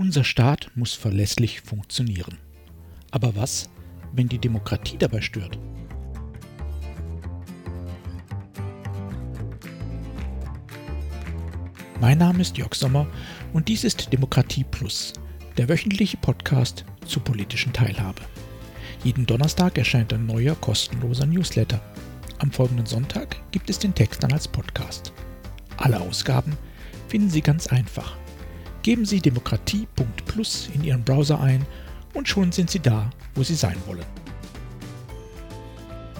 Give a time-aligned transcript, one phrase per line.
[0.00, 2.38] Unser Staat muss verlässlich funktionieren.
[3.10, 3.68] Aber was,
[4.14, 5.58] wenn die Demokratie dabei stört?
[12.00, 13.06] Mein Name ist Jörg Sommer
[13.52, 15.12] und dies ist Demokratie Plus,
[15.58, 18.22] der wöchentliche Podcast zur politischen Teilhabe.
[19.04, 21.78] Jeden Donnerstag erscheint ein neuer kostenloser Newsletter.
[22.38, 25.12] Am folgenden Sonntag gibt es den Text dann als Podcast.
[25.76, 26.56] Alle Ausgaben
[27.06, 28.16] finden Sie ganz einfach
[28.82, 31.66] Geben Sie demokratie.plus in Ihren Browser ein
[32.14, 34.06] und schon sind Sie da, wo Sie sein wollen.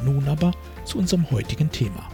[0.05, 0.53] Nun aber
[0.85, 2.09] zu unserem heutigen Thema.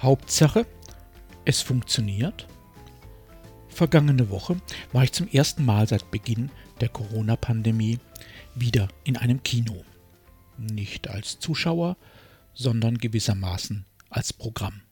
[0.00, 0.66] Hauptsache,
[1.44, 2.46] es funktioniert.
[3.68, 4.56] Vergangene Woche
[4.92, 7.98] war ich zum ersten Mal seit Beginn der Corona-Pandemie
[8.54, 9.84] wieder in einem Kino.
[10.56, 11.96] Nicht als Zuschauer,
[12.58, 14.82] sondern gewissermaßen als Programm.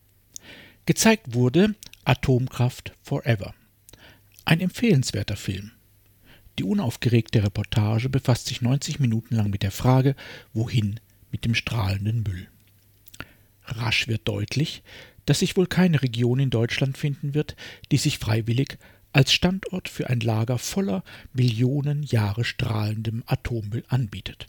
[0.87, 1.75] Gezeigt wurde
[2.05, 3.55] Atomkraft Forever.
[4.45, 5.73] Ein empfehlenswerter Film.
[6.59, 10.15] Die unaufgeregte Reportage befasst sich 90 Minuten lang mit der Frage,
[10.55, 11.01] wohin
[11.33, 12.49] mit dem strahlenden Müll.
[13.65, 14.83] Rasch wird deutlich,
[15.27, 17.57] dass sich wohl keine Region in Deutschland finden wird,
[17.91, 18.79] die sich freiwillig
[19.13, 21.03] als Standort für ein Lager voller
[21.33, 24.47] Millionen Jahre strahlendem Atommüll anbietet.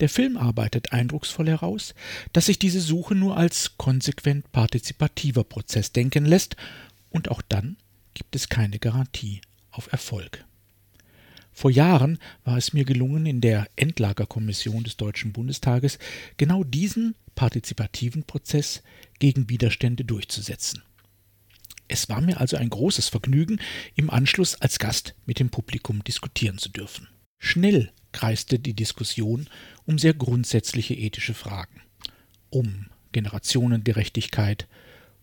[0.00, 1.94] Der Film arbeitet eindrucksvoll heraus,
[2.32, 6.56] dass sich diese Suche nur als konsequent partizipativer Prozess denken lässt,
[7.10, 7.76] und auch dann
[8.14, 10.44] gibt es keine Garantie auf Erfolg.
[11.52, 15.98] Vor Jahren war es mir gelungen, in der Endlagerkommission des Deutschen Bundestages
[16.36, 18.82] genau diesen partizipativen Prozess
[19.18, 20.82] gegen Widerstände durchzusetzen.
[21.88, 23.58] Es war mir also ein großes Vergnügen,
[23.96, 27.08] im Anschluss als Gast mit dem Publikum diskutieren zu dürfen.
[27.38, 29.46] Schnell kreiste die Diskussion
[29.86, 31.82] um sehr grundsätzliche ethische Fragen.
[32.50, 34.66] Um Generationengerechtigkeit,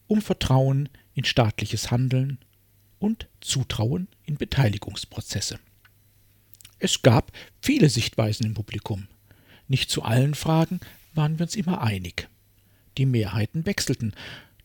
[0.07, 2.39] um Vertrauen in staatliches Handeln
[2.99, 5.59] und Zutrauen in Beteiligungsprozesse.
[6.79, 7.31] Es gab
[7.61, 9.07] viele Sichtweisen im Publikum.
[9.67, 10.79] Nicht zu allen Fragen
[11.13, 12.27] waren wir uns immer einig.
[12.97, 14.13] Die Mehrheiten wechselten,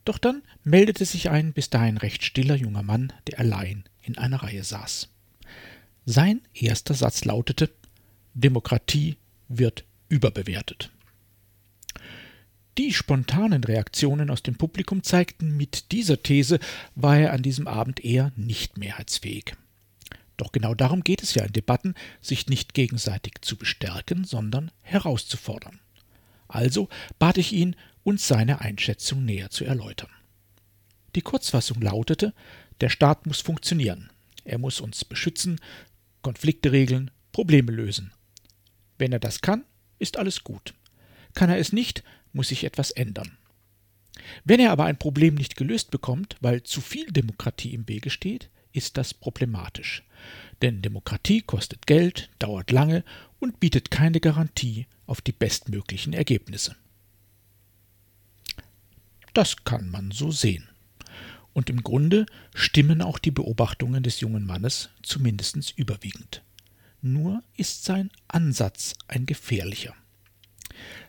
[0.05, 4.43] doch dann meldete sich ein bis dahin recht stiller junger Mann, der allein in einer
[4.43, 5.09] Reihe saß.
[6.07, 7.71] Sein erster Satz lautete
[8.35, 9.17] Demokratie
[9.49, 10.91] wird überbewertet.
[12.79, 16.61] Die spontanen Reaktionen aus dem Publikum zeigten, mit dieser These
[16.95, 19.55] war er an diesem Abend eher nicht mehrheitsfähig.
[20.37, 25.81] Doch genau darum geht es ja in Debatten, sich nicht gegenseitig zu bestärken, sondern herauszufordern.
[26.49, 30.11] Also bat ich ihn, uns seine Einschätzung näher zu erläutern.
[31.15, 32.33] Die Kurzfassung lautete,
[32.81, 34.11] der Staat muss funktionieren.
[34.45, 35.61] Er muss uns beschützen,
[36.23, 38.13] Konflikte regeln, Probleme lösen.
[39.01, 39.65] Wenn er das kann,
[39.99, 40.75] ist alles gut.
[41.35, 43.39] Kann er es nicht, muss sich etwas ändern.
[44.45, 48.51] Wenn er aber ein Problem nicht gelöst bekommt, weil zu viel Demokratie im Wege steht,
[48.73, 50.05] ist das problematisch.
[50.61, 53.03] Denn Demokratie kostet Geld, dauert lange
[53.39, 56.77] und bietet keine Garantie auf die bestmöglichen Ergebnisse.
[59.33, 60.69] Das kann man so sehen.
[61.55, 66.43] Und im Grunde stimmen auch die Beobachtungen des jungen Mannes zumindest überwiegend
[67.03, 69.95] nur ist sein Ansatz ein gefährlicher.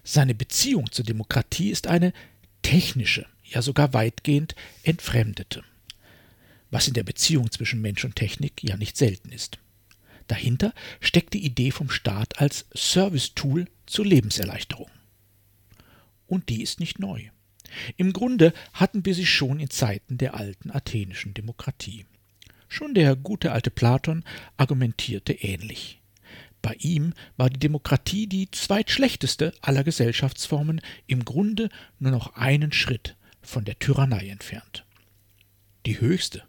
[0.03, 2.13] Seine Beziehung zur Demokratie ist eine
[2.62, 5.63] technische, ja sogar weitgehend entfremdete,
[6.69, 9.59] was in der Beziehung zwischen Mensch und Technik ja nicht selten ist.
[10.28, 14.90] Dahinter steckt die Idee vom Staat als Service-Tool zur Lebenserleichterung.
[16.28, 17.30] Und die ist nicht neu.
[17.97, 22.06] Im Grunde hatten wir sie schon in Zeiten der alten athenischen Demokratie.
[22.73, 24.23] Schon der gute alte Platon
[24.55, 25.99] argumentierte ähnlich.
[26.61, 33.17] Bei ihm war die Demokratie die zweitschlechteste aller Gesellschaftsformen im Grunde nur noch einen Schritt
[33.41, 34.85] von der Tyrannei entfernt.
[35.85, 36.43] Die höchste,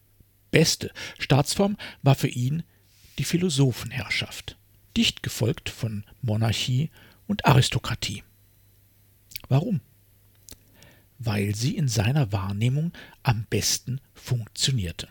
[0.52, 2.62] beste Staatsform war für ihn
[3.18, 4.56] die Philosophenherrschaft,
[4.96, 6.90] dicht gefolgt von Monarchie
[7.26, 8.22] und Aristokratie.
[9.48, 9.80] Warum?
[11.18, 12.92] Weil sie in seiner Wahrnehmung
[13.25, 15.08] am besten funktionierte.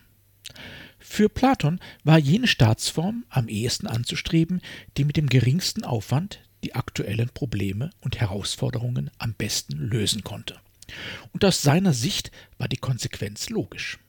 [1.14, 4.62] Für Platon war jene Staatsform am ehesten anzustreben,
[4.96, 10.62] die mit dem geringsten Aufwand die aktuellen Probleme und Herausforderungen am besten lösen konnte.
[11.34, 14.00] Und aus seiner Sicht war die Konsequenz logisch.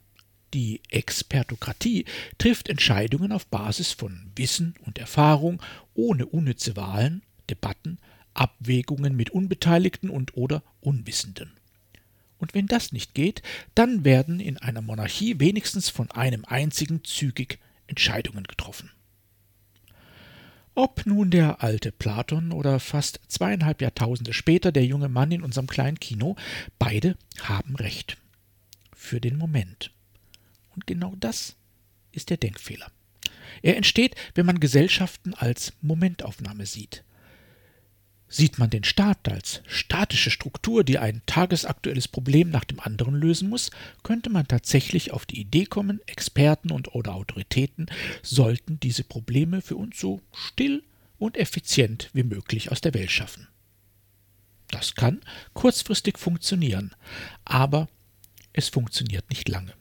[0.55, 2.05] Die Expertokratie
[2.39, 5.61] trifft Entscheidungen auf Basis von Wissen und Erfahrung,
[5.95, 7.99] ohne unnütze Wahlen, Debatten,
[8.33, 11.51] Abwägungen mit Unbeteiligten und oder Unwissenden.
[12.43, 13.41] Und wenn das nicht geht,
[13.77, 18.91] dann werden in einer Monarchie wenigstens von einem einzigen zügig Entscheidungen getroffen.
[20.75, 25.69] Ob nun der alte Platon oder fast zweieinhalb Jahrtausende später der junge Mann in unserem
[25.69, 26.35] kleinen Kino,
[26.81, 28.17] beide haben recht.
[28.93, 29.93] Für den Moment.
[30.75, 31.55] Und genau das
[32.11, 32.91] ist der Denkfehler.
[33.63, 37.05] Er entsteht, wenn man Gesellschaften als Momentaufnahme sieht.
[38.35, 43.51] Sieht man den Staat als statische Struktur, die ein tagesaktuelles Problem nach dem anderen lösen
[43.51, 43.71] muss,
[44.05, 47.91] könnte man tatsächlich auf die Idee kommen, Experten und oder Autoritäten
[48.23, 50.83] sollten diese Probleme für uns so still
[51.19, 53.49] und effizient wie möglich aus der Welt schaffen.
[54.71, 55.21] Das kann
[55.53, 56.95] kurzfristig funktionieren,
[57.45, 57.87] aber
[58.55, 59.75] es funktioniert nicht lange.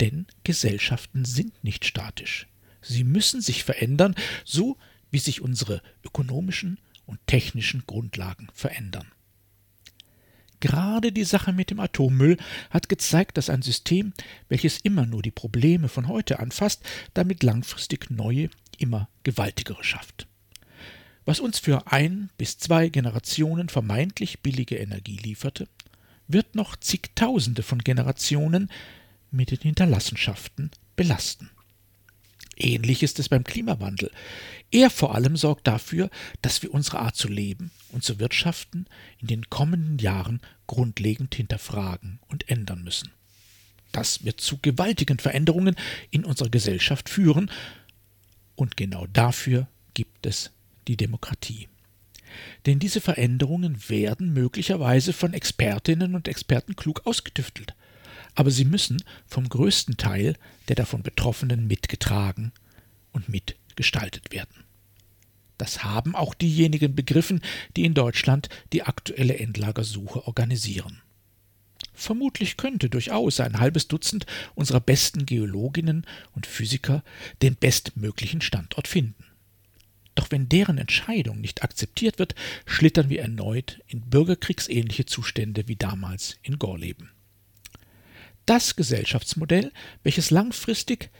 [0.00, 2.46] Denn Gesellschaften sind nicht statisch.
[2.80, 4.14] Sie müssen sich verändern,
[4.46, 4.78] so
[5.10, 9.06] wie sich unsere ökonomischen, und technischen Grundlagen verändern.
[10.60, 12.38] Gerade die Sache mit dem Atommüll
[12.70, 14.14] hat gezeigt, dass ein System,
[14.48, 18.48] welches immer nur die Probleme von heute anfasst, damit langfristig neue,
[18.78, 20.26] immer gewaltigere schafft.
[21.26, 25.68] Was uns für ein bis zwei Generationen vermeintlich billige Energie lieferte,
[26.28, 28.70] wird noch zigtausende von Generationen
[29.30, 31.50] mit den Hinterlassenschaften belasten.
[32.56, 34.10] Ähnlich ist es beim Klimawandel.
[34.70, 36.10] Er vor allem sorgt dafür,
[36.42, 38.86] dass wir unsere Art zu leben und zu wirtschaften
[39.18, 43.10] in den kommenden Jahren grundlegend hinterfragen und ändern müssen.
[43.92, 45.76] Das wird zu gewaltigen Veränderungen
[46.10, 47.50] in unserer Gesellschaft führen,
[48.56, 50.52] und genau dafür gibt es
[50.86, 51.68] die Demokratie.
[52.66, 57.74] Denn diese Veränderungen werden möglicherweise von Expertinnen und Experten klug ausgetüftelt
[58.34, 60.36] aber sie müssen vom größten Teil
[60.68, 62.52] der davon Betroffenen mitgetragen
[63.12, 64.64] und mitgestaltet werden.
[65.58, 67.40] Das haben auch diejenigen begriffen,
[67.76, 71.00] die in Deutschland die aktuelle Endlagersuche organisieren.
[71.92, 74.26] Vermutlich könnte durchaus ein halbes Dutzend
[74.56, 77.04] unserer besten Geologinnen und Physiker
[77.40, 79.24] den bestmöglichen Standort finden.
[80.16, 82.34] Doch wenn deren Entscheidung nicht akzeptiert wird,
[82.66, 87.10] schlittern wir erneut in bürgerkriegsähnliche Zustände wie damals in Gorleben.
[88.46, 91.10] Das Gesellschaftsmodell, welches langfristig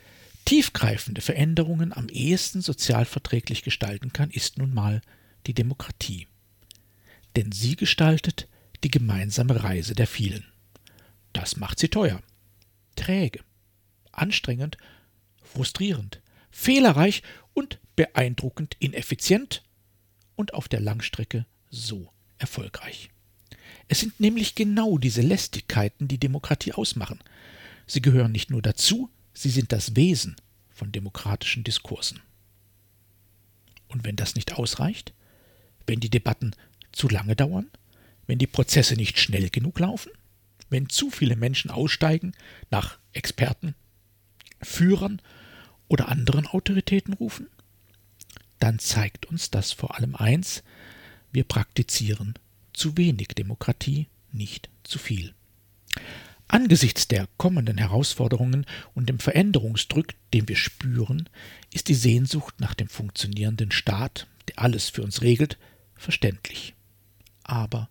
[0.44, 5.00] tiefgreifende Veränderungen am ehesten sozialverträglich gestalten kann, ist nun mal
[5.46, 6.26] die Demokratie.
[7.36, 8.48] Denn sie gestaltet
[8.82, 10.44] die gemeinsame Reise der vielen.
[11.32, 12.20] Das macht sie teuer,
[12.94, 13.40] träge,
[14.12, 14.76] anstrengend,
[15.42, 17.22] frustrierend, fehlerreich
[17.54, 19.62] und beeindruckend ineffizient
[20.36, 23.13] und auf der Langstrecke so erfolgreich.
[23.88, 27.20] Es sind nämlich genau diese Lästigkeiten, die Demokratie ausmachen.
[27.86, 30.36] Sie gehören nicht nur dazu, sie sind das Wesen
[30.70, 32.20] von demokratischen Diskursen.
[33.88, 35.12] Und wenn das nicht ausreicht,
[35.86, 36.52] wenn die Debatten
[36.92, 37.70] zu lange dauern,
[38.26, 40.10] wenn die Prozesse nicht schnell genug laufen,
[40.70, 42.32] wenn zu viele Menschen aussteigen,
[42.70, 43.74] nach Experten,
[44.62, 45.20] Führern
[45.88, 47.48] oder anderen Autoritäten rufen,
[48.58, 50.62] dann zeigt uns das vor allem eins,
[51.32, 52.34] wir praktizieren
[52.74, 55.34] zu wenig Demokratie, nicht zu viel.
[56.46, 61.28] Angesichts der kommenden Herausforderungen und dem Veränderungsdruck, den wir spüren,
[61.72, 65.58] ist die Sehnsucht nach dem funktionierenden Staat, der alles für uns regelt,
[65.94, 66.74] verständlich,
[67.42, 67.88] aber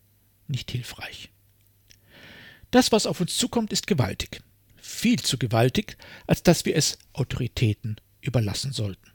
[0.48, 1.30] nicht hilfreich.
[2.70, 4.42] Das, was auf uns zukommt, ist gewaltig,
[4.78, 5.98] viel zu gewaltig,
[6.28, 9.12] als dass wir es Autoritäten überlassen sollten.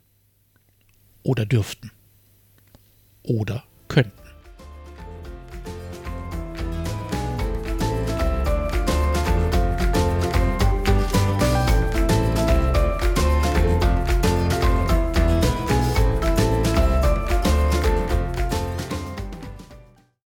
[1.23, 1.91] Oder dürften.
[3.23, 4.28] Oder könnten.